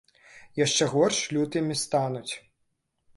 Яшчэ 0.59 0.87
горш 0.93 1.19
лютымі 1.35 1.75
стануць. 1.83 2.33